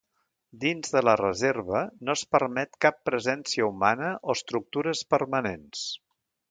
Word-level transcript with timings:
Dins 0.61 0.93
de 0.95 1.03
la 1.07 1.13
reserva 1.21 1.83
no 2.09 2.15
es 2.21 2.25
permet 2.37 2.81
cap 2.87 2.99
presència 3.11 3.69
humana 3.75 4.13
o 4.31 4.39
estructures 4.39 5.09
permanents. 5.17 5.89